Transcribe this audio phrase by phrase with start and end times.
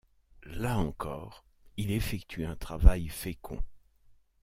[0.47, 1.45] Là encore
[1.77, 3.61] il effectue un travail fécond.